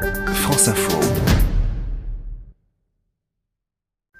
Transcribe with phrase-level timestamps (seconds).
[0.00, 0.98] France Info.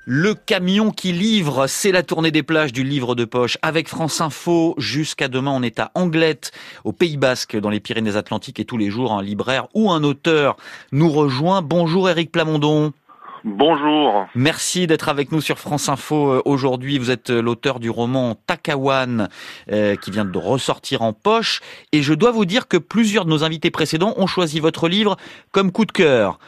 [0.04, 4.20] Le camion qui livre, c'est la tournée des plages du livre de poche avec France
[4.20, 4.74] Info.
[4.76, 6.52] Jusqu'à demain, on est à Anglette,
[6.84, 10.56] au Pays Basque, dans les Pyrénées-Atlantiques, et tous les jours, un libraire ou un auteur
[10.92, 11.62] nous rejoint.
[11.62, 12.92] Bonjour Eric Plamondon.
[13.44, 14.28] Bonjour.
[14.34, 16.98] Merci d'être avec nous sur France Info euh, aujourd'hui.
[16.98, 19.28] Vous êtes euh, l'auteur du roman Takawan
[19.70, 21.60] euh, qui vient de ressortir en poche.
[21.92, 25.16] Et je dois vous dire que plusieurs de nos invités précédents ont choisi votre livre
[25.52, 26.38] comme coup de cœur.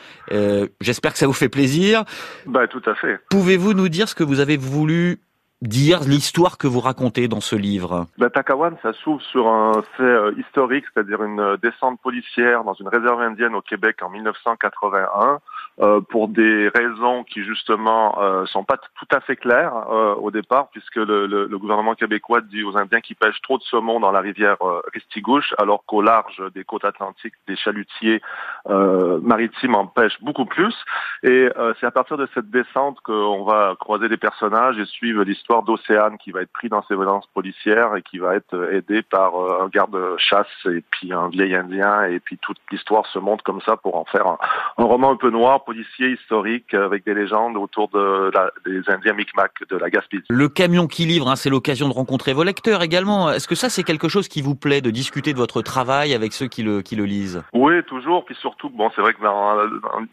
[0.81, 2.05] J'espère que ça vous fait plaisir.
[2.47, 3.19] Bah, tout à fait.
[3.31, 5.21] Pouvez-vous nous dire ce que vous avez voulu
[5.63, 10.33] dire l'histoire que vous racontez dans ce livre bah, Takawan, ça s'ouvre sur un fait
[10.39, 15.41] historique, c'est-à-dire une descente policière dans une réserve indienne au Québec en 1981.
[15.81, 20.31] Euh, pour des raisons qui justement euh, sont pas tout à fait claires euh, au
[20.31, 23.99] départ, puisque le, le, le, gouvernement québécois dit aux Indiens qu'ils pêchent trop de saumon
[23.99, 28.21] dans la rivière euh, Ristigouche, alors qu'au large des côtes atlantiques, des chalutiers
[28.69, 30.75] euh, maritimes en pêchent beaucoup plus.
[31.23, 31.49] Et
[31.81, 36.17] c'est à partir de cette descente qu'on va croiser des personnages et suivre l'histoire d'Océane
[36.17, 39.69] qui va être pris dans ses violences policières et qui va être aidé par un
[39.69, 43.97] garde-chasse et puis un vieil Indien et puis toute l'histoire se monte comme ça pour
[43.97, 44.39] en faire un,
[44.79, 49.13] un roman un peu noir policier historique avec des légendes autour de la, des Indiens
[49.13, 50.25] Micmac de la Gaspésie.
[50.31, 53.31] Le camion qui livre, hein, c'est l'occasion de rencontrer vos lecteurs également.
[53.31, 56.33] Est-ce que ça, c'est quelque chose qui vous plaît, de discuter de votre travail avec
[56.33, 57.43] ceux qui le, qui le lisent?
[57.53, 58.25] Oui, toujours.
[58.25, 59.57] Puis surtout, bon, c'est vrai que dans,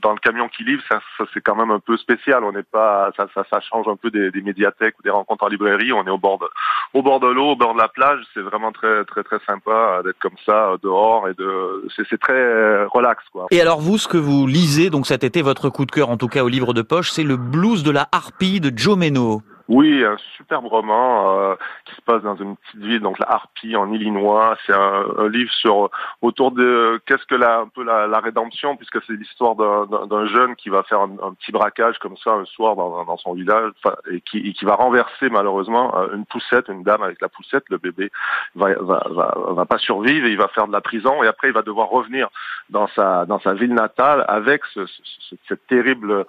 [0.02, 2.44] dans, le camion qui livre, ça, ça c'est quand même un peu spécial.
[2.44, 5.29] On n'est pas, ça, ça, ça, change un peu des, des, médiathèques ou des rencontres
[5.40, 5.94] en librairie.
[5.94, 6.46] On est au bord de,
[6.94, 8.20] au bord de l'eau, au bord de la plage.
[8.34, 13.24] C'est vraiment très, très, très sympa d'être comme ça dehors et de, c'est très relax,
[13.32, 13.48] quoi.
[13.52, 16.18] Et alors vous, ce que vous lisez donc cet été, votre coup de cœur, en
[16.18, 19.42] tout cas au livre de poche, c'est le blues de la harpie de Joe Meno.
[19.70, 23.76] Oui, un superbe roman euh, qui se passe dans une petite ville, donc la Harpie
[23.76, 24.58] en Illinois.
[24.66, 25.92] C'est un, livre sur
[26.23, 30.70] autour de qu'est-ce que la un peu la, rédemption, puisque c'est l'histoire d'un jeune qui
[30.70, 33.72] va faire un, petit braquage comme ça un soir dans, son village
[34.11, 37.65] et qui, va renverser malheureusement euh, une poussette, une dame avec la poussette.
[37.70, 38.11] Le bébé
[38.55, 39.04] va, va,
[39.52, 41.89] va, pas survivre et il va faire de la prison et après il va devoir
[41.89, 42.30] revenir
[42.71, 46.26] dans sa dans sa ville natale avec ce, ce, cette terrible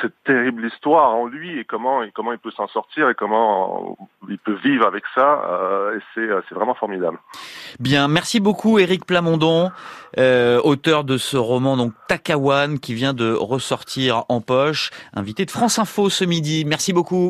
[0.00, 3.96] cette terrible histoire en lui et comment et comment il peut s'en sortir et comment
[4.28, 7.18] il peut vivre avec ça euh, et c'est c'est vraiment formidable.
[7.80, 9.70] Bien, merci beaucoup Éric Plamondon,
[10.18, 15.50] euh, auteur de ce roman donc Takawan qui vient de ressortir en poche, invité de
[15.50, 16.64] France Info ce midi.
[16.64, 17.26] Merci beaucoup.